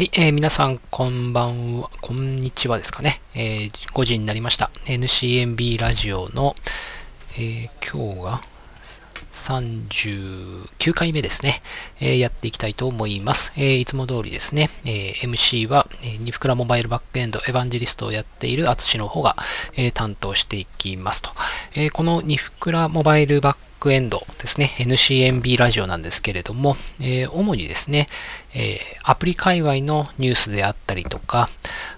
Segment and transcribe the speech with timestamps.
[0.00, 3.20] はい、えー、皆さん、こんばんは、こんにちはですかね。
[3.34, 4.70] えー、5時になりました。
[4.86, 6.54] NCMB ラジオの、
[7.34, 8.40] えー、今日が
[9.34, 11.60] 39回目ですね。
[12.00, 13.52] えー、やっていきたいと思います。
[13.58, 19.36] えー、いつも通りですね、えー、MC は、えー、ニフクラモバイルバックエンドエヴァンジェリストをやっているアツシの方が、
[19.76, 21.28] え、担当していきますと。
[21.74, 28.08] え、このニフクラモバイルバックククエンドですね、NCMB ラジオなんですけれども、えー、主にですね、
[28.54, 31.48] えー、アプリ界隈のニュースであったりとか、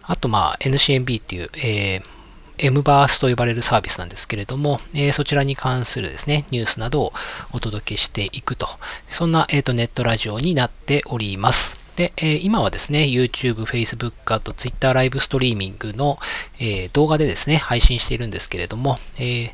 [0.04, 2.22] あとまあ NCMB っていう、えー
[2.58, 7.12] M バースと呼ばれるサービスなんですけれども、えー、そちらに関するですね、ニュースなどを
[7.52, 8.68] お届けしていくと、
[9.08, 11.80] そんな、えーと、ネットラジオになっております。
[11.96, 16.18] で、えー、今はですね、YouTube、Facebook、あと Twitter ライブストリーミングの、
[16.58, 19.50] えー、動画でですね、配信しているんですけれども、えー、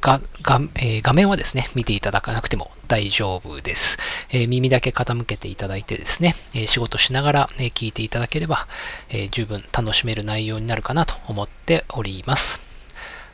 [0.00, 3.98] ががえー、画面はですね、見ていただかなくても大丈夫です。
[4.30, 8.66] えー、耳だけ傾けていただいてですね、えー、仕事しながら、ね、聞いていただければ、
[9.08, 12.60] え十分楽しめる内容になるかなと思っております。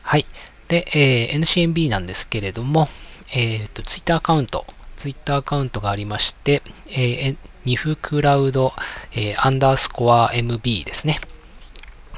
[0.02, 0.26] はい。
[0.68, 2.88] で、え NCNB なんですけれども、
[3.34, 4.66] えっ、と、Twitter アカウント、
[4.96, 8.72] Twitter アカウントがありまして、えニフクラウド、
[9.14, 11.20] えアンダースコア MB ですね。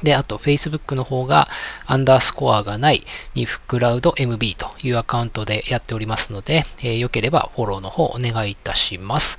[0.03, 1.47] で、あと Facebook の方が
[1.85, 9.37] アンダースコアがないニフクラウド MB というアカウントでやっておりますので、えー、よければフォローの方お願いいたします。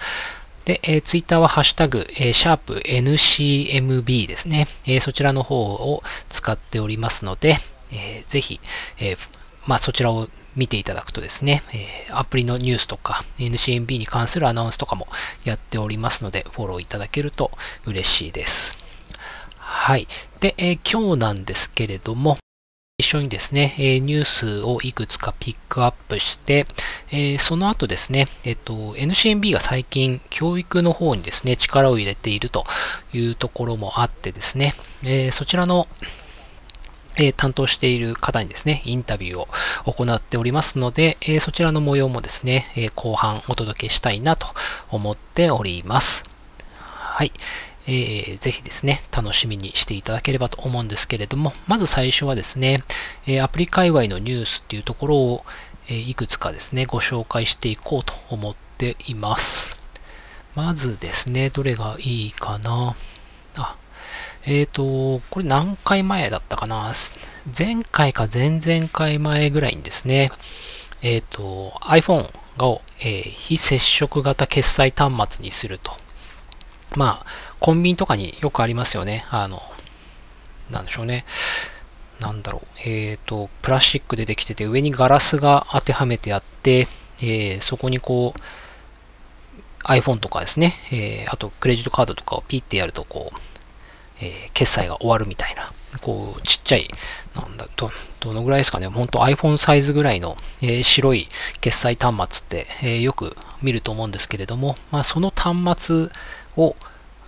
[0.65, 7.57] で、えー、Twitter はハッシュタグ、えー、シャープ NCMB ですね、えー、そちらの方を使っておりますので、
[7.93, 8.61] えー、ぜひ、
[8.99, 9.19] えー、
[9.67, 15.07] まあ、そちらを見ていただくとですね、えー、アプリのニュースとか NCMB に関するアナウンスとかも
[15.45, 17.53] やっておりますので、フォローいただけると
[17.85, 18.86] 嬉しいです。
[19.79, 20.09] はい。
[20.41, 22.39] で、えー、今日なんですけれども、
[22.99, 26.67] 一緒にですね、えー、ニュースをいくつかピックアップして、
[27.13, 32.65] えー、その後ですね、えっ、と、NCNB が最近教育の方にですね、力を入れていると
[33.13, 34.73] いうところもあってですね、
[35.05, 35.87] えそちらの
[37.19, 39.49] え担当している方にですね、インタビューを
[39.93, 44.49] 行っておりますので、えそちらの模様もですね、え後半お届けしたいなと
[44.91, 46.25] 思っております。
[46.81, 47.33] はい。
[47.89, 52.79] えー、ぜひですね、楽しみにしていただければと思うんですけれども、まず最初はですね、
[53.27, 55.45] えアプリ界隈のニュースっていうところを、
[55.89, 59.79] えいくつかですね、ご紹介していこうと思っています。
[60.57, 62.97] まずですね、どれがいいかな。
[63.57, 63.77] あ、
[64.45, 66.93] えっ、ー、と、これ何回前だったかな。
[67.57, 70.31] 前回か前々回前ぐらいにですね、
[71.03, 75.93] えっ、ー、と、iPhone を、えー、非接触型決済端末にすると
[76.97, 77.27] まあ、
[77.61, 79.27] コンビニとかによくありますよね。
[79.31, 79.63] あの、
[80.71, 81.25] なんでしょうね。
[82.21, 82.89] なんだろう。
[82.89, 86.89] えっ、ー、と、プラスチックでできてて、上にガラスが当てはめてあって、
[87.21, 88.41] えー、そこにこう、
[89.85, 93.39] iPhone とかですね、えー、あとクレジットカードとかをピッてやると、こう、
[94.21, 95.69] え決済が終わるみたいな、
[96.01, 96.89] こう、ちっちゃい、
[97.35, 97.91] なんだ、ど、
[98.21, 101.29] どのぐらいですかね、本当 iPhone サイズぐらいの、え白い
[101.61, 106.09] 決済端末って、えよく見ると思うんですけれども、まあ、その端末
[106.57, 106.77] を、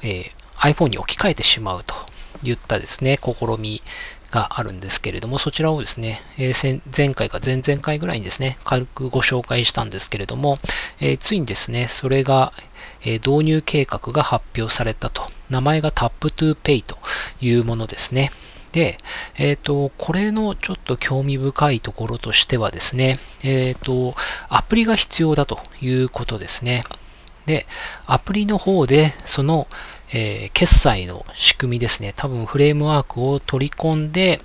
[0.03, 1.95] えー、iPhone に置き換えてしまうと
[2.43, 3.83] いったですね、試み
[4.31, 10.59] があるんですけれども、そちらをですね、えー、前回か前々回ぐらいにですね、軽くご紹介したんですけれども、
[11.01, 12.53] えー、ついにですね、それが、
[13.03, 15.23] えー、導入計画が発表されたと。
[15.51, 16.99] 名前が Tap2Pay と
[17.41, 18.31] いうものですね。
[18.73, 18.99] で、
[19.37, 24.15] えっ、ー、と、これのちょっと興味深いところとしてはですね、えっ、と、
[24.51, 26.85] アプリが必要だということですね。
[27.49, 27.67] で、
[28.07, 29.67] アプリの方で、その、
[30.13, 32.13] えー、決済の仕組みですね。
[32.15, 34.43] 多分フレームワークを取り込んで、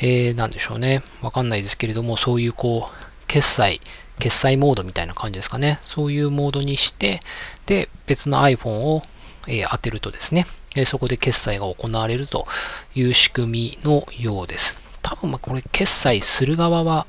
[0.00, 1.02] えー、なんでしょうね。
[1.22, 3.80] わかんないですけれども、そういうこう、決済、
[4.18, 5.78] 決済モードみたいな感じですかね。
[5.82, 7.20] そういうモードにして、
[7.66, 9.02] で、別の iPhone を、
[9.46, 12.48] えー、当てるとですね、えそこで決済が行われると
[12.96, 14.76] いう仕組みのようです。
[15.02, 17.06] 多分まこれ決済する側は、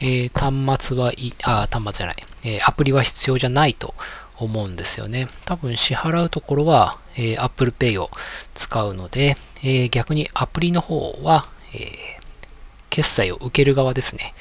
[0.00, 3.94] えー、端末はい、あ、端末じゃない、えー、アプリは必要じゃないと
[4.38, 5.28] 思うんですよね。
[5.44, 8.10] 多分支払うところは、えー、Apple Pay を
[8.54, 11.80] 使うので、えー、逆にアプリの方は、えー、
[12.90, 14.34] 決済を受ける側ですね。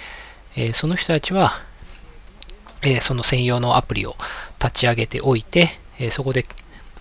[0.55, 1.61] え、その人たちは、
[2.83, 4.15] え、その専用のアプリを
[4.59, 6.45] 立ち上げておいて、え、そこで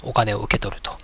[0.03, 0.97] お金を受け取ると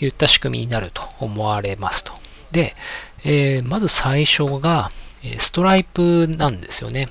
[0.00, 2.12] いった仕組みになると思われますと。
[2.50, 2.76] で、
[3.24, 4.90] え、まず最初が、
[5.38, 7.08] ストライプなんですよね。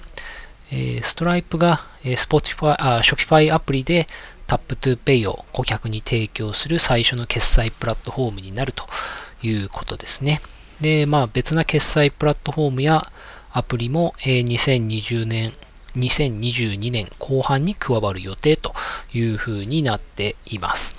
[0.71, 4.07] えー、ストライプが、えー、Spotify、あ、Shopify アプリで
[4.47, 8.85] Tap2Pay を顧客に提供する最初の決済プラットフォームになると
[9.41, 10.41] いうことですね。
[10.81, 13.11] で、まあ別な決済プラットフォームや
[13.51, 15.53] アプリも、えー、2020年、
[15.95, 18.73] 2022年後半に加わる予定と
[19.13, 20.95] いうふうになっています。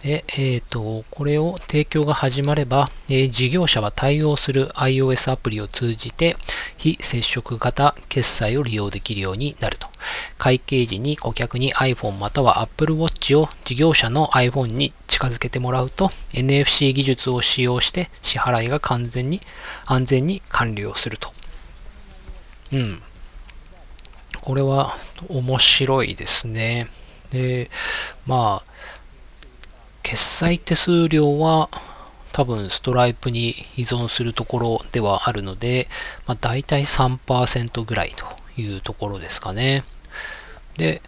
[0.00, 6.36] で、えっ、ー、と、これを提供が始まれば、えー、事業者は対応する iOS アプリを通じて、
[6.78, 9.88] 非接触型決済を利用できるようになると。
[10.38, 19.42] 会計時に顧客に iPhone または Apple Watch を事業者の iPhone に近づけてもらうと、NFC 技術を使用して支払いが完全に、
[19.84, 21.30] 安全に完了すると。
[22.72, 23.02] うん。
[24.40, 24.96] これは
[25.28, 26.88] 面白いですね。
[27.30, 27.70] で、
[28.26, 28.70] まあ、
[30.02, 31.68] 決済手数料は
[32.32, 35.88] 多分ストライプに依存するところではあるので、
[36.26, 39.84] まあ、大体3%ぐらいというところですかね。
[40.76, 41.02] で、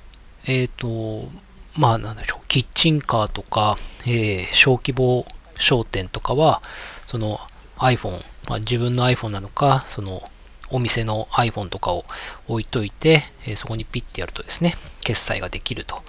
[0.47, 1.31] えっ、ー、と、
[1.79, 5.25] まあなんでしょう、キッチンカーとか、えー、小規模
[5.55, 6.61] 商店とかは、
[7.07, 7.39] その
[7.79, 10.23] iPhone、まあ、自分の iPhone なのか、その
[10.71, 12.05] お店の iPhone とかを
[12.49, 14.75] 置いといて、えー、そこにピッてやるとですね、
[15.05, 16.03] 決済ができると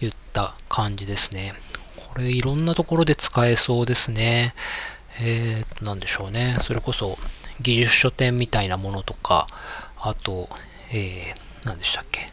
[0.00, 1.54] いった感じですね。
[2.12, 4.54] これいろんなところで使えそうですね。
[5.20, 6.56] えー、なんでしょうね。
[6.62, 7.18] それこそ
[7.60, 9.46] 技術書店みたいなものとか、
[9.98, 10.48] あと、
[10.92, 12.26] えー、何でしたっけ。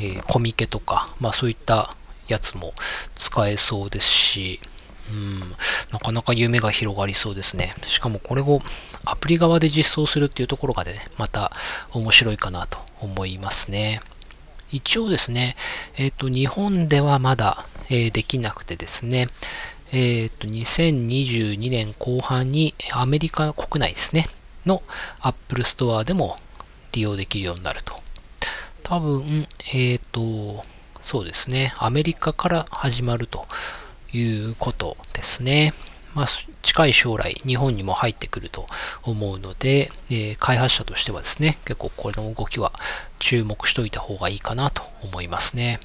[0.00, 1.94] えー、コミケとか、まあそういった
[2.26, 2.72] やつも
[3.14, 4.60] 使えそうですし、
[5.10, 5.40] うん、
[5.92, 7.72] なかなか夢が広がりそうですね。
[7.86, 8.60] しかもこれを
[9.04, 11.52] アプリ側で実装するっていうところがね、また
[11.92, 14.00] 面白いかなと思いますね。
[14.70, 15.56] 一応ですね、
[15.96, 19.26] えっ、ー、と、日本ではまだ、え、できなくてですね、
[19.92, 24.26] えっ、ー、と、2022年後半にアメリカ国内ですね、
[24.66, 24.82] の
[25.20, 26.36] Apple Store でも
[26.92, 27.94] 利用できるようになると。
[28.82, 30.62] 多分、えっ、と、
[31.02, 33.46] そうですね、アメリカから始まると
[34.12, 35.72] いうことですね。
[36.14, 36.26] まあ、
[36.62, 38.66] 近い将来、日本にも入ってくると
[39.02, 42.72] 思うので、えー、開発者としてはですね、結構この動きは
[43.18, 45.80] 注目しといた方がいいかなと思いますね。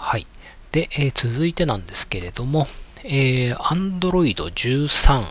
[0.00, 0.26] はい。
[0.72, 2.66] で、えー、続いてなんですけれども、
[3.04, 5.24] えー、Android 13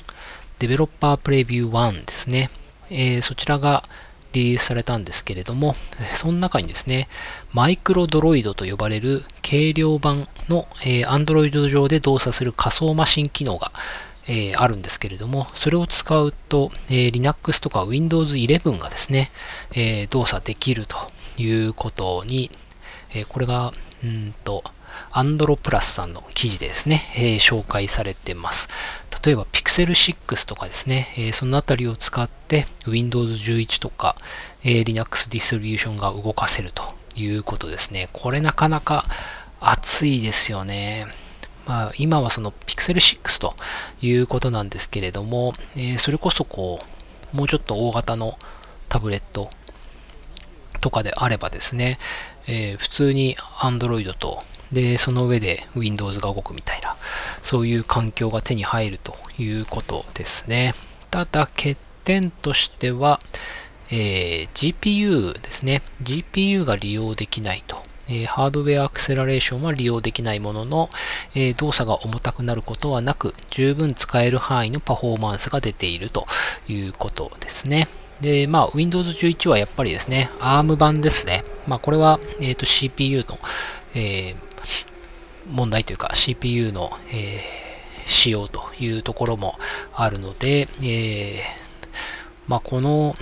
[0.59, 2.51] Developer Preview 1ですね。
[2.91, 3.83] えー、そちらが
[4.31, 5.73] リリースされたんですけれども、
[6.15, 7.07] その中にですね、
[7.51, 13.71] マイクロドロイドと呼ばれる軽量版の、えー、Android 上で動作する仮想マシン機能が、
[14.27, 19.31] えー、あるんですけれども、それを使うと、えー、Linux とか Windows 11がですね、
[19.71, 20.95] えー、動作できると
[21.41, 22.51] いうことに、
[23.11, 23.71] えこれが、
[24.03, 24.63] うんと、
[25.11, 28.67] アンドロプラスさんの記事でですね、え紹介されてます。
[29.23, 34.15] 例えば Pixel 6とかですね、えそのあたりを使って Windows 11とか、
[34.63, 36.83] え Linux ディストリビューションが動かせると
[37.15, 38.09] いうことですね。
[38.13, 39.03] これなかなか
[39.59, 41.07] 熱いですよね。
[41.65, 43.55] まあ、今はその Pixel 6と
[44.01, 46.79] いうことなんですけれども、えそれこそこ
[47.33, 48.37] う、もうちょっと大型の
[48.87, 49.49] タブレット
[50.79, 51.99] とかであればですね、
[52.47, 54.39] えー、普通に Android と
[54.71, 56.95] で、その上で Windows が動くみたいな、
[57.41, 60.73] そういう環境が手に入るということですね。
[61.09, 63.19] ただ、欠点としては、
[63.91, 65.81] えー、GPU ですね。
[66.03, 67.81] GPU が利用できないと。
[68.07, 70.89] えー、ハードウェアアクセラレーションは利用できないものの、
[71.35, 76.27] えー、動作が重たくなることはなく、十分使える範囲のパフォーマンスが出ていると
[76.67, 77.87] いうことですね。
[78.21, 81.43] で、まあ、Windows 11はやっぱりですね、ARM 版ですね。
[81.67, 83.39] まあ、これは、えーと、CPU の、
[83.95, 84.49] えー
[85.51, 89.57] 問題というか CPU の、えー、使用というところも
[89.93, 91.41] あるので、えー、
[92.47, 93.15] まあ、この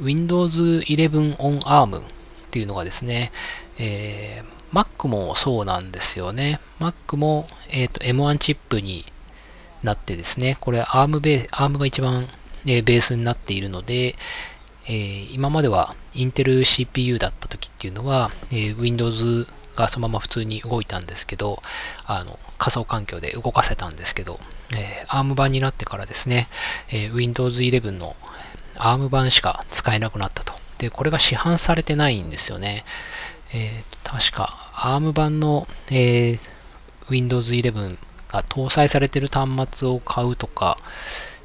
[0.00, 2.02] Windows 11 on ARM っ
[2.50, 3.32] ていうのがですね、
[3.78, 6.60] えー、Mac もそうなんですよね。
[6.78, 9.04] Mac も、えーと、M1 チップに
[9.82, 12.28] なってですね、これ ARM, ベー ARM が一番、
[12.68, 14.14] えー、ベースになっているので、
[14.86, 21.62] え、今までは Intel CPU だった時っていうのは、え、Windows がそのまま普通に動いたんですけど、
[22.04, 24.40] あの仮想環境で動かせたんですけど、
[24.76, 26.48] えー、ARM 版になってからですね、
[26.90, 28.16] えー、Windows 11の
[28.74, 30.52] ARM 版しか使えなくなったと。
[30.78, 32.84] で、これが市販されてないんですよね。
[33.52, 36.38] えー、確か ARM 版の、えー、
[37.08, 37.96] Windows 11
[38.28, 39.48] が搭載されてる端
[39.78, 40.76] 末を買うとか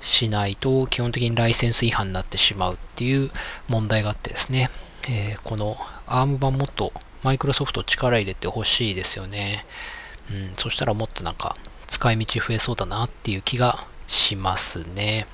[0.03, 3.31] しないと基本的にライセンス違反になってしまうっていう
[3.67, 4.69] 問題があってですね、
[5.09, 5.75] えー、この
[6.07, 6.91] ARM 版もっと
[7.23, 9.65] マイクロソフト力入れてほしいですよね。
[10.29, 11.55] うん、そしたらもっとなんか
[11.87, 15.25] 使い道増えそうだなっていう気がしますね。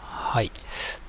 [0.00, 0.50] はい。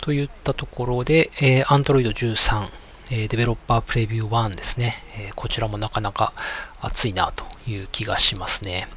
[0.02, 2.68] といったところで、えー、Android 13、
[3.12, 6.34] え、デベロッパープレビュー1ですね、えー、こちらもなかなか
[6.82, 8.88] 熱いなという気がしますね。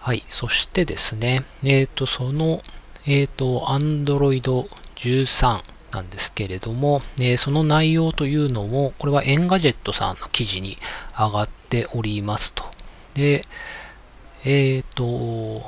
[0.00, 0.24] はい。
[0.28, 2.62] そしてですね、えっ、ー、と、その、
[3.06, 4.66] えっ、ー、と、Android
[4.96, 5.60] 13
[5.92, 10.78] なんですけれども、えー、その内容というのも、これは Engadget さんの記事に
[11.18, 12.64] 上がっておりますと。
[13.12, 13.44] で、
[14.46, 15.66] えっ、と、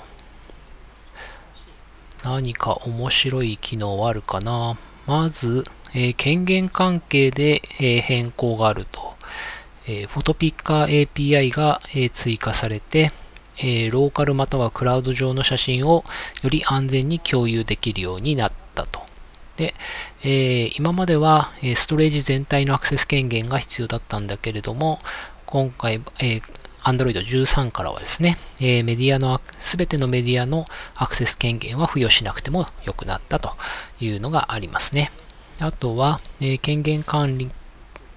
[2.24, 4.78] 何か面白い機能はあるかな。
[5.06, 9.12] まず、えー、権限関係で、えー、変更があると。
[9.86, 13.10] えー、フォトピッカー API が、え追加されて、
[13.58, 16.04] えローカルまたはクラウド上の写真を
[16.42, 19.02] より安全に共有できるようになったと。
[19.56, 19.74] で、
[20.22, 24.98] え今までは、ストレージ全体のアクセス権限が必要だったんだけれども、
[25.46, 26.40] 今回、え
[26.84, 33.52] Android 13からはですね、えメディアの、すべてのメディアのアクセス権限は付与しなくても良くなったと
[34.00, 35.12] いうのがありますね。
[35.60, 37.50] あとは、え権限管理、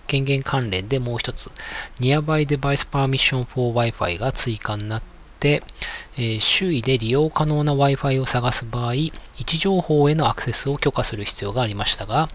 [0.08, 1.52] 権限関連でもう一つ、
[2.00, 5.15] Nearby Device Permission for Wi-Fi が追加になって、
[5.48, 9.12] えー、周囲で利用可能な Wi-Fi を探す場合、位
[9.42, 12.28] 置情報へのアクセスを許可する必要がありましたが、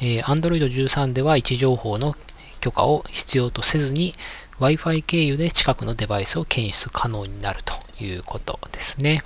[0.00, 2.14] えー、Android 13では位置情報の
[2.60, 4.14] 許可を必要とせずに
[4.60, 9.22] Wi-Fi 経由で近くのデバイスを検出可能になるということですね。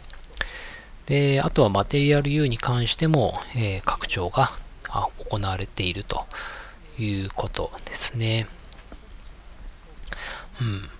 [1.06, 4.50] で、あとはマテリアル U に関しても、えー、拡張が
[5.28, 6.26] 行われていると
[6.98, 8.46] いうことですね。
[10.60, 10.95] うん。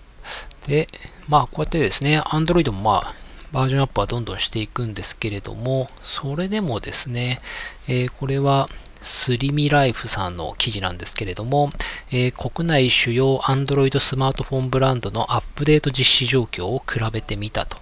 [0.67, 0.87] で、
[1.27, 3.13] まあ、こうやってですね、Android もまあ、
[3.51, 7.39] バージョンアップはどんどんしていくんですけれども、それでもですね、
[7.87, 8.67] えー、これは
[9.01, 11.69] スリミライフさんの記事なんですけれども、
[12.11, 17.77] えー、国内主要 Android スマートフォンブランドのアップデート実施状況を比べてみたと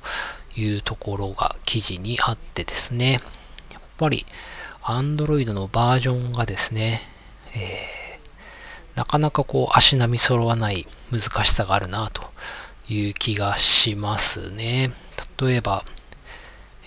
[0.56, 3.20] いうところが記事にあってですね、
[3.72, 4.26] やっぱり
[4.84, 7.02] Android のバージョンがですね、
[7.56, 12.35] えー、なかなかこう足並み揃わない難しさがあるなと
[12.90, 14.92] いう気がしますね。
[15.40, 15.84] 例えば、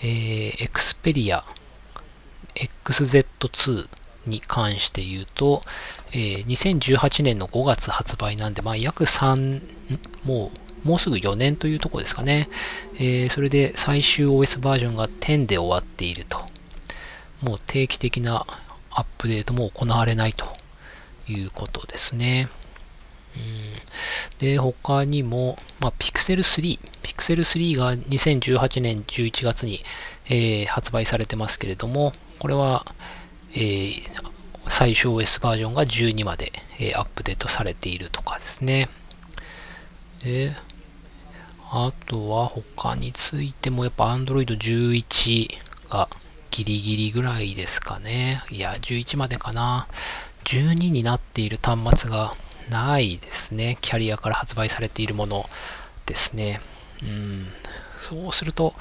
[0.01, 1.43] えー、Xperia
[2.55, 3.87] XZ2
[4.25, 5.61] に関して言うと、
[6.11, 9.61] えー、2018年の5月発売なんで、まあ、約3、
[10.25, 10.51] も
[10.83, 12.49] う、もうすぐ4年というとこですかね。
[12.95, 16.39] えー、それで最終 OS バージョンが10で終わっていると。
[17.41, 18.45] もう定期的な
[18.91, 20.45] アップデートも行われないと
[21.27, 22.47] いうことですね。
[24.39, 26.79] で、他にも、まあ、Pixel 3。
[27.03, 29.83] Pixel 3が2018年11月に、
[30.25, 32.85] えー、発売されてますけれども、これは、
[33.53, 34.01] えー、
[34.67, 38.87] 最小 OS バージョンが12まで、えー、アップデートされているとかですね。
[40.23, 40.55] で、
[41.71, 45.49] あとは他についてもやっぱ Android 11
[45.89, 46.09] が
[46.49, 48.43] ギリギリぐらいですかね。
[48.49, 49.87] いや、11までかな。
[50.45, 52.31] 12になっている端末が
[52.69, 53.77] ないですね。
[53.81, 55.49] キャリアから発売されているもの
[56.05, 56.59] ですね。
[57.03, 57.47] うん。
[57.99, 58.73] そうすると、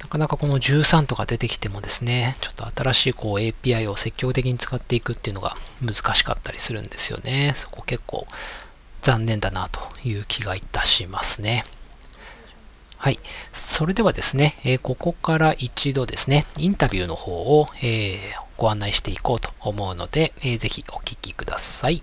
[0.00, 7.54] なかなかこの13とか出てきてもですね、ちょっと新しいこう API を積極的に使っていくっていうのが難しかったりするんですよね。
[7.56, 8.26] そこ結構
[9.02, 11.64] 残念だなという気がいたしますね。
[12.98, 13.18] はい。
[13.52, 22.02] それではですね、えー、ここから一度ですね、インタビューの方を、えー、ご案内していこうと思うので、えー、ぜひお聞きください。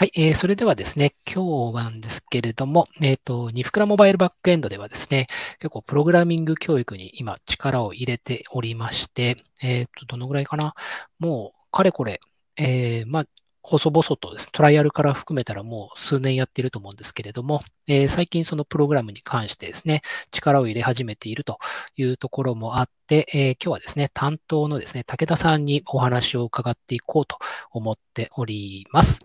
[0.00, 5.26] はい、えー、それではですね、今日なんですけれども、えっ、ー、と、ニフクラモバイルバックエンドではですね、
[5.58, 10.72] 結構プログラミング教育に今力を入れておりまして、えっ、ー、と、どのぐらいかな？
[11.18, 12.18] もう、かれこれ、
[12.56, 13.24] えー、まあ、
[13.62, 21.58] 細々とです、トライアルから含めたらもう数年やっていると思うんですけれども、えー、最近そのプログラムに関してですね、力を入れ始めていると
[21.96, 27.38] いうところもあって、えー、今日はですね、担当のですね、武田さんにお話を伺っていこうと
[27.70, 29.20] 思っております。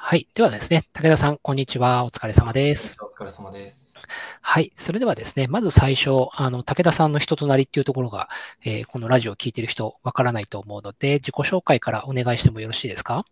[0.00, 0.28] はい。
[0.32, 2.04] ではですね、武田さん、こんにちは。
[2.04, 2.96] お疲れ様です。
[3.02, 3.98] お疲れ様です。
[4.40, 4.72] はい。
[4.76, 8.28] それではですね、まず最初、あの、武田さんの人となりっていうところが、
[8.64, 13.18] えー、このラジオを聞いている人、わからないと思うので、自己紹介からお願いしてもよろしいですか？
[13.18, 13.24] あ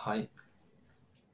[0.00, 0.30] はい。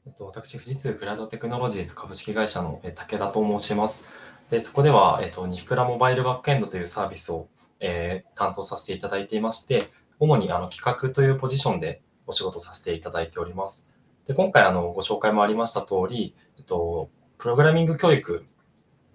[0.07, 4.09] えっと、私、富士通クラウドテクノロジーズ株式会社の武田と申します。
[4.49, 7.49] で、そこでは、えっと、ニフクラモバイルバックエンドというサービスを、
[7.81, 13.93] えー、担当させていただいていまして、主にあの企画というポジションでお仕事させていただいております。
[14.27, 18.47] で、今回あのご紹介もありました通り、えっと、プログラミング教育、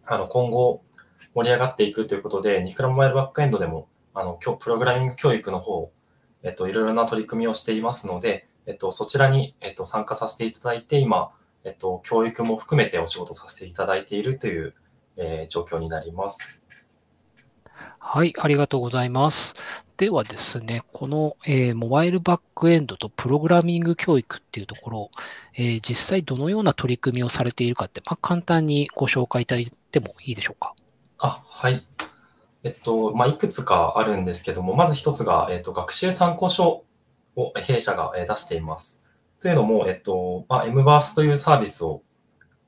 [0.06, 0.84] あの今後
[1.34, 5.92] 盛り上がっていくということで、ニクラモバイルバックエンドでも、あの今日プログラミング教育の方、
[6.44, 11.32] えっと、いろいろな取り組みをしていますので、えっと、そちらに、えっと、参加させていただいて、今、
[11.64, 14.76] えっと、教育も含めてお仕事させていただいているという、
[15.18, 16.68] えー、状況になります。
[17.98, 19.56] はい、ありがとうございます。
[19.98, 25.12] ではですね、この、えー、モバイルバックエンドとプログラミング教育っていうところ、
[25.56, 30.76] えー、実際どのような取り組みをされているかって、まあ、簡単にご紹介いただいてもいいでしょうか。
[31.18, 31.84] あ、はい。
[32.64, 36.84] えっと、まあ、いくつかあるんですけども、まず一つが、えっと、学習参考書
[37.40, 39.06] を弊社が出しています。
[39.40, 42.02] というのも、えっと、まあ、MBARS というサービスを、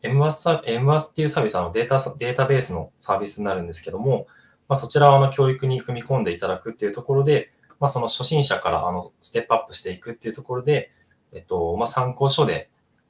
[0.02, 4.28] MBARS, MBARS っていうサービスはデータデータベースのサービスになるんですけども、
[4.68, 10.92] まあ、そちらをあの教育に組み込んでいただくっていうところで、まあ、その初心者からあのステップアップしていくっていうところで、
[11.34, 12.70] えっと、まあ、参考書で、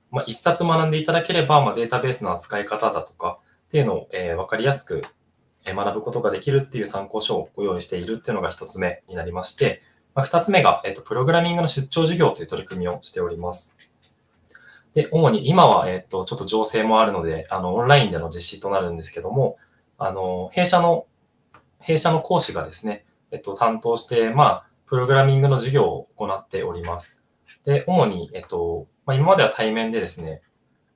[0.10, 5.04] まあ、一冊学んでいただければ、まあ、データベースの扱い方だとかっていうのを、えー、分かりやすく
[5.66, 9.82] 学ぶことができるっていう参考書をご用意しているっていうのが一つ目になりまして、
[10.14, 13.92] まあ、二つ目が、えっと、プログラミングの出張授業という取り組みをしております。
[14.94, 19.58] で、主に今は、えっと、ちょっと情勢もあるので、あの、オンラインでの実施となるんですけども、
[19.98, 21.06] あの、弊社の
[21.82, 27.28] 弊社の講師がですね、えっと、担当して、まあ、プログラミングの授業を行っております。
[27.64, 30.42] で、主に、えっと、まあ、今までは対面でですね、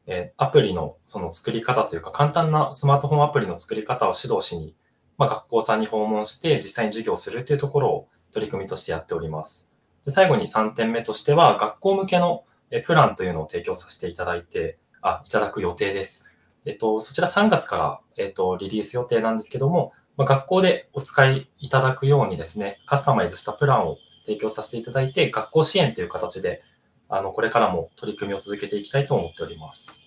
[0.07, 4.75] えアプリのその作り方というか、簡単なスマートフォンアプリの作り方を指導しに、
[5.17, 9.71] まあ、学校さんに訪問して実際に授業するというところを取り組みとしてやっております。
[10.03, 12.43] で最後に3点目としては、学校向けの
[12.85, 16.33] プランというのを提供させていただいて、あ、いただく予定です。
[16.65, 26.61] えっと、そちら3月から、えっと、リリース予定なんですけども、ま、学校でお使いいただくようにですね、カスタマイズしたプランを提供させていただいて、学校支援という形で、
[27.07, 30.04] あの、これからも取り組みを続けていきたいと思っております。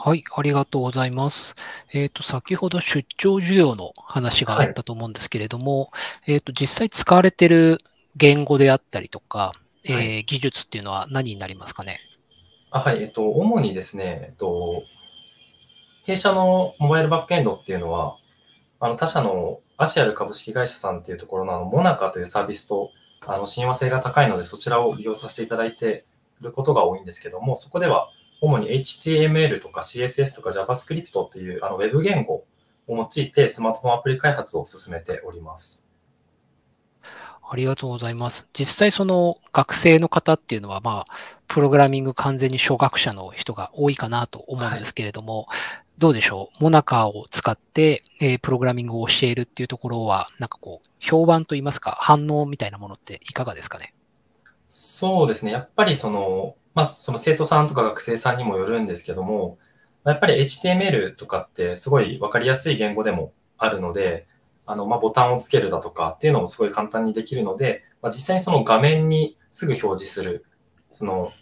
[0.00, 1.56] はい、ありがとうございます。
[1.92, 7.78] えっ、ー、と、先ほど出張授業の話があったと思うんですけれども、はい、えっ、と、実際使われている
[8.16, 9.52] 言語であったりとか、
[9.82, 11.96] えー、技術っていうのは何になりますかね？
[12.70, 14.84] あはい、えっと、主にですね、えっと、
[16.04, 18.16] 弊社のモバイルバックエンドっていうのは、
[18.78, 22.92] あの他社のアシアル株式会社さんっていうところのあのモナカというサービスと
[23.26, 26.04] あの親和性が高いのでそちらを利用させていただいて
[26.40, 28.08] いることが多いんですけども、そこでは
[28.40, 32.44] 主に HTML とか CSS とか JavaScript っていうあの Web 言語
[32.86, 35.88] を用いてスマートフォンアプリ開発を進めております。
[37.50, 38.46] ありがとうございます。
[38.52, 41.12] 実際その学生の方っていうのは、まあ、
[41.46, 53.94] プログラミング完全に初学者の人が多いかなと思うんですけれども、はいどうでしょう、モナカを使って、えー、プログラミングを教えるっていうところは、なんかこう、評判といいますか、反応みたいなものっていかがですかね？
[54.68, 55.50] そうですね。
[55.50, 59.58] やっぱりその、まあ、その生徒さんとか学生さんにもよるんですけども、
[60.04, 64.28] やっぱり HTML とかってすごい分かりやすい言語でもあるので、
[64.64, 70.46] あの、ま、ボタンをつけるだとかっていうのもすごい簡単にできるので、まあ、実際にその画面にすぐ表示する、
[70.92, 71.32] その、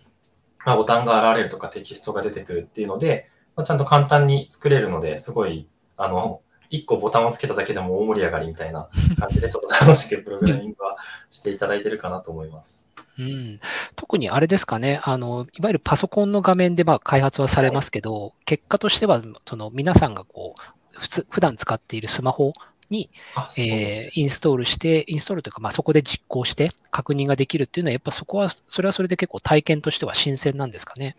[0.65, 5.69] ま、ボタンが現れるとかテキストが出てくるっていうので、まあ、ちゃんと簡単に作れるので、すごい、
[5.99, 6.41] あの、
[6.77, 10.97] 一個ボタンをつけただけでも大盛り上がりみたいな感じで、ちょっと楽しくプログラミングは
[11.31, 12.91] していただいてるかなと思います。
[13.19, 13.61] うん、
[13.95, 22.53] 特にあれですかね、あのいわゆるパソコンの画面でまあ開発はされますけど、はい、結果としてはその皆さんがこう普通普段使っているスマホ
[22.91, 23.11] に、
[23.59, 31.17] えー、インストールして、インストールというか、まあ、そこで実行して確認ができるっていうのは、やっぱそこは、それはそれで結構体験としては新鮮なんですかね。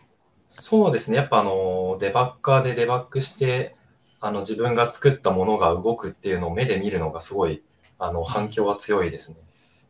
[0.47, 1.17] そうですね。
[1.17, 3.75] やっぱあの、デバッカーでデバッグして、
[4.19, 7.61] あの、自分が作ったものが動くっていうのを目で見るのがすごい、
[7.99, 9.37] あの、反響は強いですね。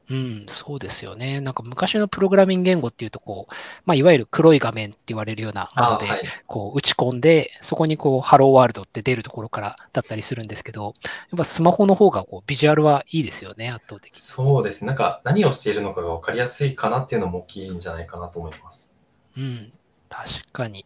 [0.09, 1.41] うん、そうですよね。
[1.41, 3.53] なんか昔のプログラミング言語っていうと、こう、
[3.85, 6.05] まあ、いわゆる黒い画面って言われるようなもので、
[6.45, 14.19] こう、打ち込んで、そこにこう、ハローワールドって出るところからだったりするんですけど、やっぱスマホの方がこう、ビジュアルはいいですよね、圧倒的に。
[14.19, 14.87] そうですね。
[14.87, 18.93] なんか何をしているのかが分かりやすいかなっていうのも大きいんじゃないかなと思います。
[19.35, 19.73] うん、
[20.07, 20.85] 確かに。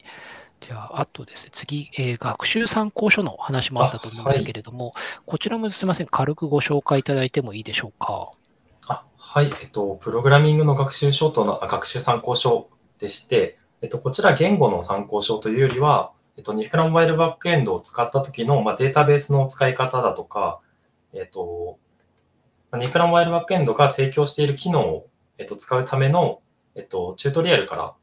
[0.61, 4.93] じゃあ、あとですね、次、えー、学習参考書の話もあったと思うんですけれども、はい、
[5.25, 8.31] こちらもすみません、軽くご紹介いただいてもいいでしょうか？
[8.87, 12.69] あはい、えっと、プログラミングの学習書との学習参考書
[12.99, 20.59] でして、えっと、こちら言語の参考書というよりは、えっと、ニフクラモバイルバックエンドを使った時の、まあ、データベースの使い方だとか、
[21.13, 21.79] えっと、
[22.77, 26.41] ニフクラモバイルバックエンドが提供している機能を、えっと、使うための、
[26.75, 27.93] えっと、チュートリアルから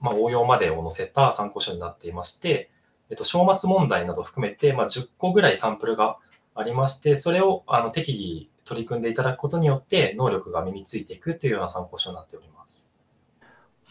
[0.00, 2.70] まあ、応用までを載せた参考書になっていまして、
[3.10, 6.18] えっと、章末問題など含めて、まあ、10個ぐらいサンプルが
[6.54, 12.92] ありまして、それをあの適宜取り組んでいただくことによって、能力が身についていくというような参考書になっております。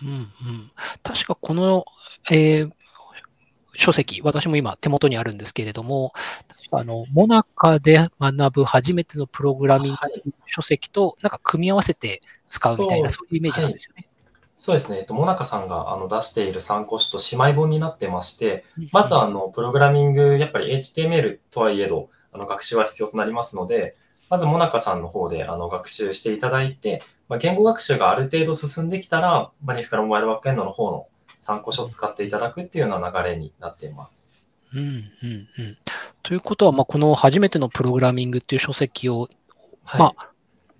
[0.01, 0.27] うんうん、
[1.03, 1.85] 確かこの、
[2.31, 2.71] えー、
[3.75, 6.13] 書籍、私も今手元にあるんですけれども、
[6.71, 9.97] あの、モナカで学ぶ初めてのプログラミング
[10.45, 14.08] 書籍と、なんか組み合わせて使うみたいな、そういうイメージなんですよね。
[14.59, 14.97] そうですね。
[14.97, 23.95] えっと、モナカさんがあの出している参考書と姉妹本になってまして、まずあの、プログラミング、やっぱり HTML とはいえど、あの、学習は必要となりますので、
[24.29, 31.07] まず、モナカさんの方であの学習していただいて、まあ、言語学習がある程度進んできたら、まあ、ニフクラモバイルバックエンドの方の
[31.39, 34.35] 参考書を使っていただくっていうような流れになっています。
[34.73, 35.77] うんうんうん、
[36.21, 39.29] ということは、まあ、この初めてのプログラミングっていう書籍を、
[39.85, 40.29] はい、まあ、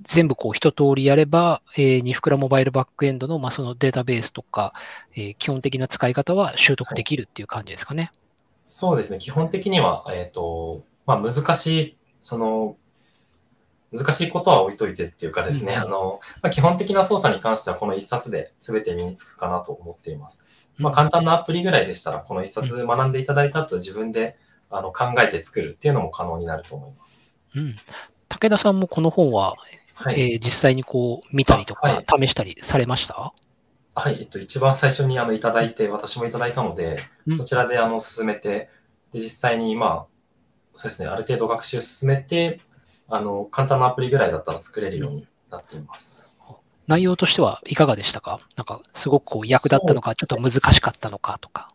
[0.03, 4.73] 全部こう一通りやれば、えー、ニフクラモバイルバックエンドの,、まあそのデータベースとか、
[5.13, 8.03] えー、基本的な使い方は習得できるっていう感じですかね。
[8.03, 8.11] はい、
[8.63, 9.19] そうですね。
[9.19, 12.77] 基本的には、えっ、ー、と、まあ、難しい、その、
[13.91, 20.45] 難しいことは置いといてっていうかですね、うん、あの、まあ、基本的な操作に関してはこの一冊で全て身につくかなと思っています。
[20.77, 24.37] まあ、簡単なアプリぐらいでしたら、この一冊学んでいただいた後、自分で
[24.69, 27.29] あの考えて作るっていうのも可能になると思います。
[27.55, 27.75] うん。
[28.29, 29.55] 武田さんもこの本は、
[30.01, 33.33] はい、えー、実際にこう見たりとか、試したりされました？
[33.95, 36.95] はい、えっと、一番最初にあのいただいて、私もいただいたので、
[37.35, 38.69] そちらであの進めて、
[39.11, 40.05] で、実際に、まあ、
[40.73, 42.61] そうですね、ある程度学習進めて、
[43.09, 46.39] あの、簡単なアプリぐらいだったら作れるようになっています。
[46.87, 48.39] 内容としてはいかがでしたか？
[48.55, 51.67] なんか、すごくこう役立ったのか、ちょっと難しかったのかとか。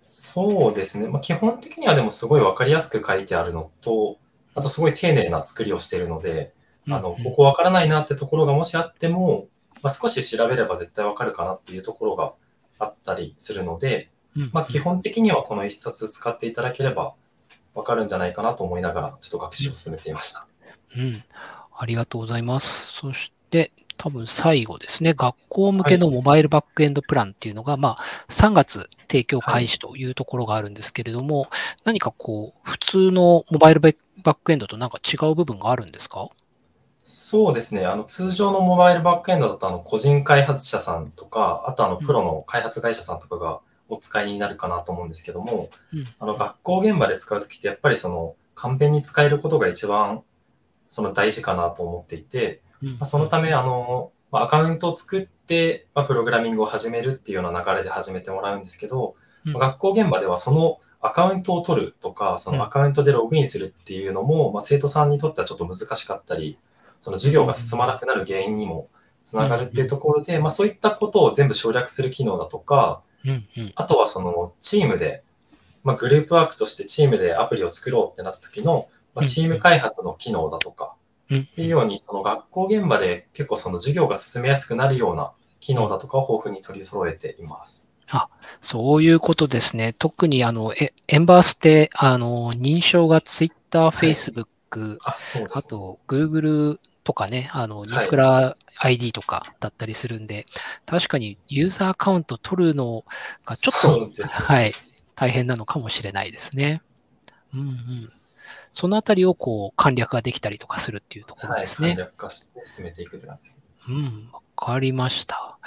[0.00, 1.08] そうですね。
[1.08, 4.18] まあ、基本的にはでもすごいわかりやすく書いてあるのと、
[4.54, 6.52] あとすごい丁寧な作りをしているので、
[6.88, 9.46] あの、ここわからないなってところがもしあっても、
[9.82, 12.32] まあ、少し調べれば絶対わかるかなっていうところが
[12.78, 14.10] あったりするので、
[14.52, 17.14] まあ、基本的にはこの一冊使っていただければ
[17.74, 20.46] わかるんじゃないかなと思いながら、ちょっと学習を進めていました。
[20.96, 21.22] うん。
[21.76, 22.92] ありがとうございます。
[22.92, 31.50] そして、多分最後ですね、学校向けのモバイルバックエンドプランっていうのが、はい、まあ、3月提供開始というところがあるんですけれども、はい、
[31.84, 36.28] 何かこう、普通のモバイルバックエンドとなんか違う部分があるんですか？
[37.06, 37.84] そうですね。
[37.84, 50.22] あの、通常のモバイルバックエンドだと、あの、個人開発者さんとか、あとあの、プロの開発会社さんとかがお使いになるかなと思うんですけども、うん、あの、学校現場で使うときって、やっぱりその、簡便に使えることが一番、
[50.88, 59.14] その大事かなと思っていて、まあ、そのため、あの、まあ、アカウントを作って、まあ、プログラミングを始めるっていうような流れで始めてもらうんですけど、
[59.44, 66.58] うん、学校現場ではそのアカウントを取るとか、そのアカウントでログインするっていうのも、まあ、生徒さんにとってはちょっと難しかったり、
[67.00, 68.88] その授業が進まなくなる原因にも
[69.24, 73.02] つながるっていうところで、まあ、そういったことを全部省略する機能だとか、
[73.74, 75.22] あとはそのチームで、
[75.82, 80.94] まあ、グループワークとしてチームでアプリを作ろうってなった時の、まあ、チーム開発の機能だとか、
[81.26, 87.92] っていうように、その学校現場で結構その授業が進めやすくなるような機能だとかを豊富に取り揃えています。
[88.10, 88.28] あ、
[88.60, 89.94] そういうことですね。
[89.98, 94.46] 特にあの、えエンバースって、あの、認証が Twitter、Facebook、
[94.80, 100.44] はい、ああと Google とかね、あの、ニフクラ ID とかだったりするんで、はい、
[100.86, 103.04] 確かにユーザーアカウント取るの
[103.46, 104.72] がちょっと、ね、はい、
[105.14, 106.82] 大変なのかもしれないですね。
[107.52, 107.76] うんうん。
[108.72, 111.88] そのあたりをこう簡略ができたりとかするっていうところですね。
[111.88, 113.64] はい、簡略化して進めていくって感じですね。
[113.88, 115.58] うん、わかりました。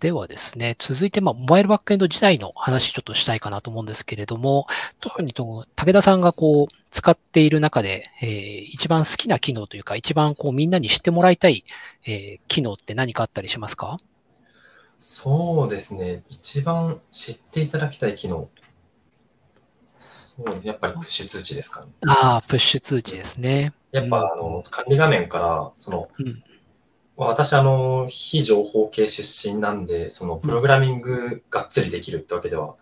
[0.00, 4.66] ではですね、続いて、まあ、モバイルバックエンド時代の話ちょっとしたいかなと思うんですけれども、
[5.00, 11.64] 特にと、武田さんがこう、使っている中で、えー、一番好きな機能というか、一番こう、みんなに知ってもらいたい、
[12.04, 13.98] えー、機能って何かあったりしますか？
[14.98, 16.22] そうですね。
[16.30, 18.48] 一番知っていただきたい機能。
[19.98, 21.90] そうですやっぱりプッシュ通知ですかね。
[22.06, 23.72] ああ、プッシュ通知ですね。
[23.92, 26.44] やっぱ、あの、管理画面から、その、うん、
[27.16, 32.74] 私、あの、非情報系出身なんで、その、プログラミングがっつりできるってわけでは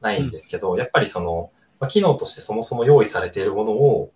[0.00, 1.50] ないんですけど、うん、やっぱりその、
[1.80, 4.10] まあ、機能としてそもそも用意されているものを、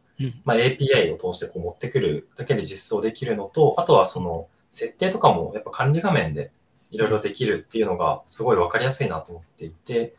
[0.44, 6.50] まあ、API を通してこう持ってくるだけで実装できるのと、あとはその、設定とかもやっぱ管理画面で
[6.90, 10.14] いろいろできるっていうのがすごいわかりやすいなと思っていて、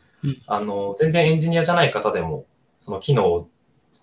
[0.46, 2.44] あの、全然エンジニアじゃない方でも、
[2.80, 3.48] その機能を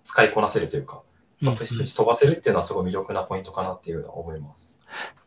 [0.03, 1.01] 使いこなせるというか、
[1.41, 4.81] まあ、プッシュ値飛ばせるっていうのはすごい魅力なポイントかなっていうのは思います。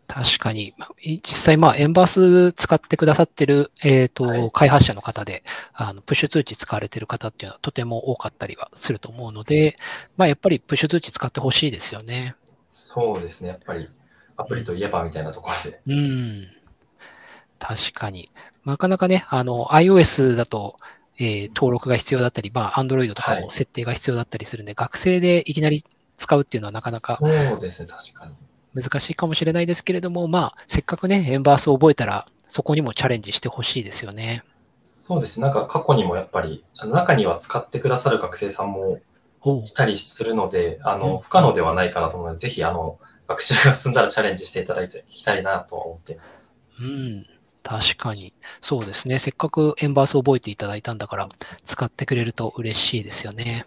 [0.07, 0.75] 確かに。
[1.03, 5.43] 実際、まあ、エンバース使ってくださってる、えっ、ー、と、はい、開発者の方で、
[5.73, 9.77] あの、プッシュ通知使われてる方っていうのはとても多かったりはすると思うので、
[10.17, 12.37] まあ、やっぱりプッシュ通知使ってほしいですよね。
[12.69, 13.49] そうですね。
[13.51, 13.89] やっぱり、
[14.37, 15.81] アプリといえばみたいなところで。
[15.87, 16.49] うん。
[17.59, 18.29] 確かに。
[18.65, 20.77] なかなかね、あの、iOS だと、
[21.19, 25.85] えー、登録が必要だったり、まあ、Android とかも設定が必要だったりするんで、はい、学生でいきなり
[26.17, 28.33] 使うっていうのはなかなかそうですね、確かに。
[28.77, 34.43] 難しいかもしれないですけれども、まあ、せっかくね、エンバースを覚えたら、そこにもチャレンジしてほしいですよね。
[34.85, 35.41] そうです。
[35.41, 38.99] なんか過去にもやっぱり、中には使ってくださる学生さんも
[39.65, 46.57] いたりするので、あの、不可能ではないかなと思うので、ぜひ、あの、学習が進んだらチャレンジしていただいていきたいなと思っています。
[46.79, 47.27] うん。
[47.63, 48.33] 確かに。
[48.61, 49.19] そうですね。
[49.19, 51.29] せっかくエンバースを覚えていただいたんだから、
[51.65, 53.67] 使ってくれると嬉しいですよね。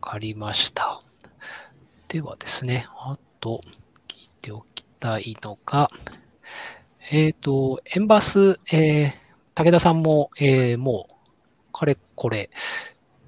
[0.00, 1.00] わかりました。
[2.06, 3.60] ではですね、あと、
[4.08, 5.88] 聞いておきたいのが、
[7.10, 9.12] えっ、ー、と、エンバース、えー、
[9.54, 11.06] 武田さんも、えー、も
[11.68, 12.50] う、かれこれ、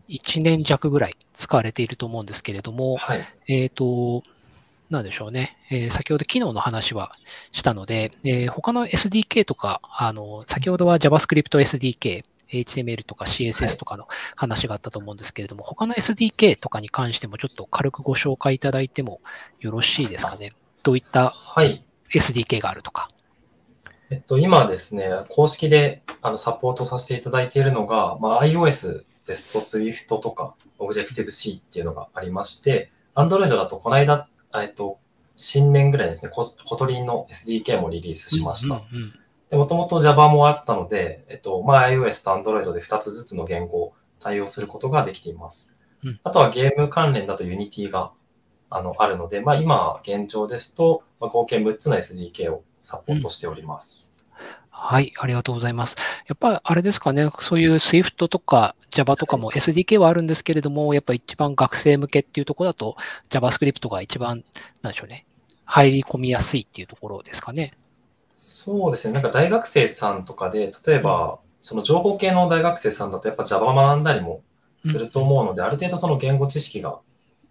[0.09, 4.23] 1年弱ぐらい使われていると思うんですけれども、はい、えっ、と、
[4.91, 5.57] なんでしょうね。
[5.71, 7.13] えー、先ほど機能の話は
[7.53, 19.21] したので、えー、他の SDK とか、あの、先ほどは JavaScript SDK、HTML とか CSS とかの話があったと思うんですけれども、はい、他の SDK とかに関してもちょっと軽くご紹介いただいても
[19.61, 20.51] よろしいですかね？
[20.83, 21.33] どういった
[22.13, 23.09] SDK があるとか。
[24.11, 34.29] えっと、今ですね、公式であのサポートさせていただいているのが、まあ、iOS ですと Swift とか Objective-C っていうのがありまして、Android だとこの間、
[34.61, 34.99] えっと、
[35.37, 38.83] 新年ぐらいですね、ココトリンの SDK もリリースしました。
[39.51, 45.77] で、もともと Java もあったので、えっと、まあ、iOS と Android で2つずつの言語を対応することができています。
[46.05, 48.13] うん、あとはゲーム関連だと Unity が
[48.71, 54.15] あのあるので、まあ、今現状ですと、まあ、合計6つの SDK をサポートしております。
[54.71, 55.97] はい、ありがとうございます。
[56.27, 62.97] やっぱりあれですかね、そういう Swift とか Java とかも SDK はあるんですけれども、やっぱ一番学生向けっていうところだと
[63.29, 64.43] JavaScript が一番、
[64.81, 65.27] なんでしょうね、
[65.67, 67.75] 入り込みやすいっていうところですかね。
[68.43, 74.41] そうですね、なんか大学生さんとかで、例えば、その情報系の大学生さんだとやっぱ Java 学んだりも
[74.87, 77.01] すると思うので、ある程度その言語知識が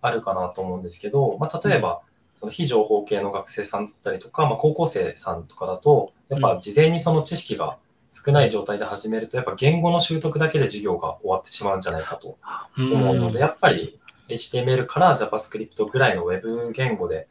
[0.01, 2.01] あるかなと思うんですけど、まあ、例えば、
[2.33, 7.77] その非情報系の学生さんだったりとか、まあ、高校生さんとかだと、やっぱ事前にその知識が
[8.09, 12.39] 少ない状態で始めると、やっぱ言語の習得だけで授業が終わってしまうんじゃないかと
[12.79, 17.27] 思うので、やっぱり HTML から JavaScript ぐらいの Web 言語で、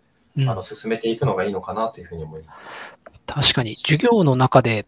[0.47, 2.81] あの進めていくのがいいのかなというふうに思います。
[3.27, 4.87] 確かに、授業の中で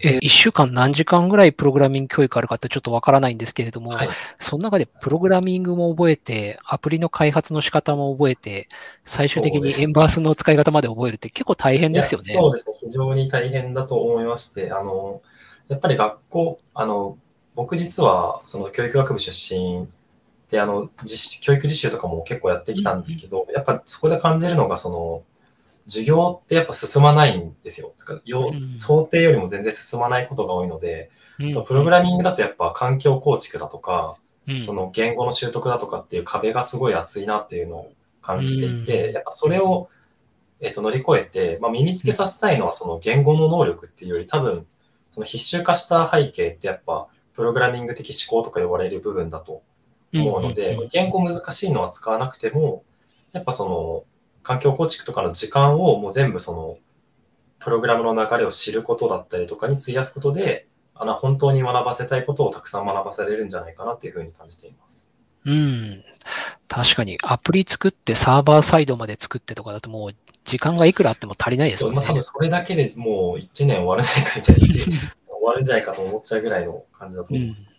[0.00, 8.68] えー、1週間何時間ぐらいプログラミング教育あるかってちょっとわからないんですけれども、はい、その中でプログラミングも覚えて、アプリの開発の仕方も覚えて、
[9.04, 12.34] 最終的にエンバースの使い方まで覚えるって結構大変ですよね。
[12.34, 12.74] そうですね。
[12.80, 15.22] 非常に大変だと思いまして、あの、
[15.68, 17.18] やっぱり学校、あの、
[17.54, 19.88] 僕実はその教育学部出身
[20.48, 25.22] で、あの、実教育実習とかも結構やってきたんですけど、うん、やっぱそこで感じるのが、その、
[25.86, 27.94] 授業ってやっぱ進まないんですよ。
[28.24, 34.16] よ想定よりも全然進まないことが多いので、うん、プログラミングだとやっぱ環境構築だとか、
[34.48, 39.88] うん、その言語の習得だとかっていう壁がすごい厚いなっていうのを感じていて、やっぱそれを、
[40.60, 44.66] えっと、乗り越えて、まあ、身につけさせたいのはその言語の能力っていうより多分、
[45.10, 49.62] その必修化した背景ってやっぱ、プログラミング的思考とか呼ばれる部分だと
[50.14, 52.82] 思うので、言語難しいのは使わなくても、
[53.32, 54.04] やっぱその、
[54.46, 56.78] 環境構築とかの時間をもう全部その、
[57.58, 65.12] プログラムの流れを知ることだったりとかに費やすことで、あの、本当に学ばせたいことをたくさん学ばされるんじゃないかなっていうふうに感じています。
[65.46, 66.04] うん。
[66.68, 71.96] 確かに、アプリ作ってサーバーサイドまで作ってとかだともう、時間がいくらあっても足りないですよね。
[71.96, 74.62] まあ、多分それだけでもう1年終わるんじゃないかみたいな、
[75.26, 77.66] 終わるんじゃないかと思っちゃうぐらいの感じだと思います。
[77.68, 77.75] うん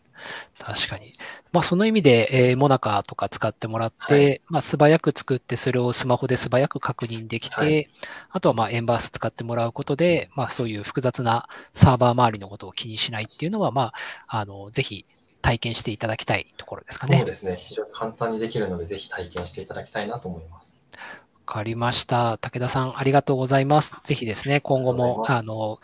[0.60, 1.14] 確かに。
[1.52, 7.90] まあ、その意味で、えー、モナカとか使ってもらって、はい、まあ、素早く作って、それをスマホで素早く確認できて、はい、
[8.32, 13.94] あとはまあエンバース使ってもらうことで、まあ、そういう複雑なサーバー周りのことを気にしないっていうのは、ま
[14.28, 15.06] あ、あのぜひ
[15.42, 17.18] 体験していただきたいところですかね。
[17.18, 17.56] そうですね。
[17.56, 20.86] 非常に簡単にできるので、ぜひ体験していただきたいなと思います。
[20.94, 22.38] わかりました。
[22.38, 23.96] 武田さん、ありがとうございます。
[24.04, 25.80] ぜひですね、今後も、あの、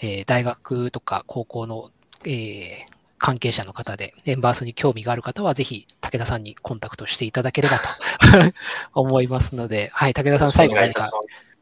[0.00, 1.90] えー、大学とか高校の、
[2.24, 2.93] えー、
[3.24, 8.52] 関係者の方で、エンバースに興味がある方は、ぜひ、武田さんにコンタクトしていただければと
[9.00, 11.10] 思いますので、はい、武田さん、最後何か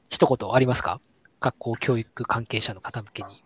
[0.08, 1.00] 一言ありますか？
[1.38, 3.40] 学校教育関係者の方向けに。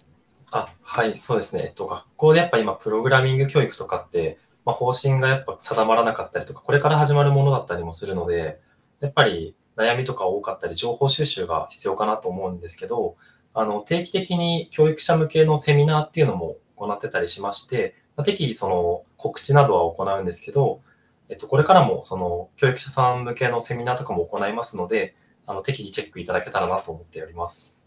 [0.50, 1.64] あ、はい、そうですね。
[1.66, 8.58] えっと、学校でやっぱ今、プログラミング教育とかって、まあ、方針がやっぱ定まらなかったりとか、これから始まるものだったりもするので、
[9.00, 13.16] やっぱり悩みとか多かったり、情報収集が必要かなと思うんですけど、
[13.52, 20.80] あの、定期的に教育者向けのセミナーっていうのも行ってたりしまして、適宜その告知などは行うんですけど、
[21.28, 25.14] えっと、これからもその教育者さん向けのセミナーとかも行いますので、
[25.46, 27.82] あの適宜チェックいただけたらなと思っております。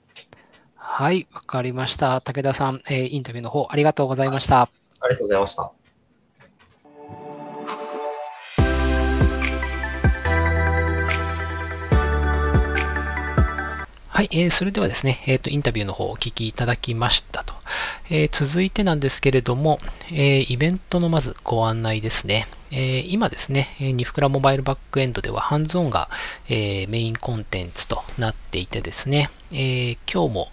[0.76, 2.22] はい、わかりました。
[2.22, 4.62] 武田さん、えー、インタビューの方ありがとうございました。
[4.62, 4.70] あ
[5.04, 5.79] りがとうございました。
[14.19, 17.53] はい、えー、それではですね、えっ、ー、と、インタビューの方をお聞きいただきましたと。
[18.10, 19.77] えー、続いてなんですけれども、
[20.12, 22.45] えー、イベントのまずご案内ですね。
[22.69, 26.10] え、今ですね、ニフクラモバイルバックエンドではハンズオンが、
[26.49, 30.49] えメインコンテンツとなっていてですね、え今日も、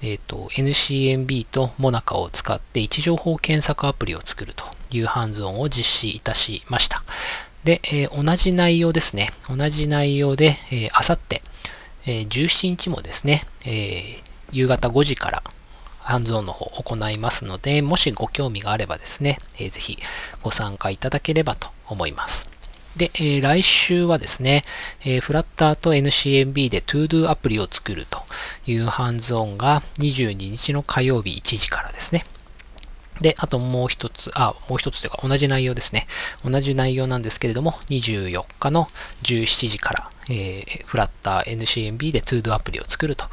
[0.00, 7.02] えーと、NCMB とモナカを使って位置情報検索アプリを作るというハンズオンを実施いたしました。
[7.64, 9.30] で、え、同じ内容ですね。
[9.48, 11.42] 同じ内容で、えー、あさって、
[12.06, 15.42] え、17日もですね、えー、夕方5時から
[16.00, 19.98] ハンズオンの方行いますので、もしご興味があればですね、えー、ぜひ
[20.42, 22.50] ご参加いただければと思います。
[22.96, 24.62] で、えー、来週はですね、
[25.04, 28.18] えー、フラッターと NCMB で ToDo アプリを作ると
[28.66, 32.24] いうハンズオンが22日の火曜日1時からですね。
[33.22, 36.06] で、あともう一つ、あ、もう一つというか同じ内容ですね。
[36.44, 38.86] 同じ内容なんですけれども、24日の
[39.22, 43.24] 17時から、えー、フラッター NCMB で ToDo アプリを作ると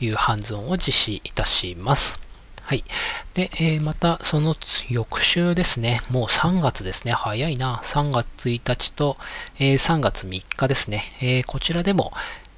[0.00, 2.20] いうハンズオンを実施いたします。
[2.62, 2.84] はい。
[3.32, 4.54] で、えー、また、その
[4.90, 6.02] 翌週ですね。
[6.10, 7.12] もう3月ですね。
[7.12, 7.80] 早いな。
[7.82, 9.16] 3月1日と、
[9.58, 11.02] えー、3月3日ですね。
[11.22, 12.12] えー、こちらでも、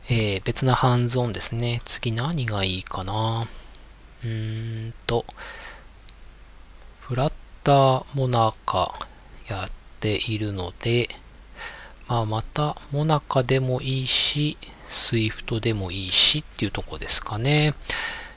[0.09, 1.81] え別なハンズオンですね。
[1.85, 3.47] 次何がいいかな。
[4.25, 5.25] うーんと、
[7.63, 8.91] フラッターモナカ
[9.49, 9.71] やっ
[10.01, 11.09] ているので、
[12.09, 14.57] まあ、またモナカでもいいし、
[14.89, 17.75] Swift でもいいしっていうとこですかね。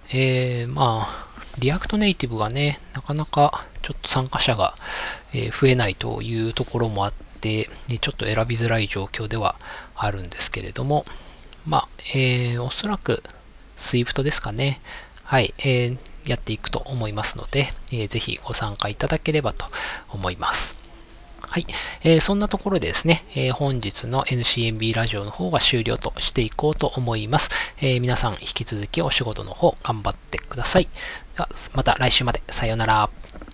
[0.10, 4.76] えー、まあ、 React Native がね、なかなかちょっと参加者が、
[5.34, 7.70] 増えないというところもあって、
[8.02, 9.56] ちょっと選びづらい状況では
[9.96, 11.06] あるんですけれども、
[11.66, 13.24] まあ、えー、おそらく
[13.78, 14.82] Swift ですかね。
[15.24, 19.66] はい、えー、やっていくと思いますので、えー、ぜひご参加いただければと
[20.10, 20.78] 思います。
[21.42, 21.68] はい。
[22.04, 27.52] えー、そんなところでですね、えー、本日の NCMB ラジオの方は終了としていこうと思います。
[27.78, 30.86] えー、皆さん引き続きお仕事の方頑張ってください。
[31.36, 32.42] では、また来週まで。
[32.50, 33.53] さようなら。